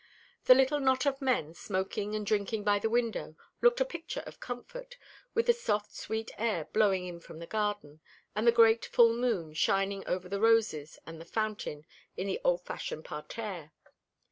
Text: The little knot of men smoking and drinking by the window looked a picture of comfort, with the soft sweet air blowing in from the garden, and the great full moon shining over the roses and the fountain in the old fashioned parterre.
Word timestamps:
The 0.45 0.55
little 0.55 0.79
knot 0.79 1.05
of 1.05 1.21
men 1.21 1.53
smoking 1.53 2.15
and 2.15 2.25
drinking 2.25 2.63
by 2.63 2.79
the 2.79 2.89
window 2.89 3.35
looked 3.61 3.81
a 3.81 3.85
picture 3.85 4.23
of 4.25 4.39
comfort, 4.39 4.97
with 5.35 5.45
the 5.45 5.53
soft 5.53 5.95
sweet 5.95 6.31
air 6.39 6.65
blowing 6.65 7.05
in 7.05 7.19
from 7.19 7.37
the 7.37 7.45
garden, 7.45 7.99
and 8.35 8.47
the 8.47 8.51
great 8.51 8.83
full 8.83 9.13
moon 9.13 9.53
shining 9.53 10.03
over 10.07 10.27
the 10.27 10.41
roses 10.41 10.97
and 11.05 11.21
the 11.21 11.25
fountain 11.25 11.85
in 12.17 12.25
the 12.25 12.41
old 12.43 12.65
fashioned 12.65 13.05
parterre. 13.05 13.73